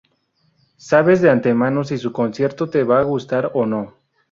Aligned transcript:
sabes 0.77 1.21
de 1.21 1.29
antemano 1.29 1.83
si 1.83 1.99
su 1.99 2.11
concierto 2.11 2.67
te 2.71 2.83
va 2.83 3.01
a 3.01 3.03
gustar 3.03 3.51
o 3.53 3.67
no 3.67 3.93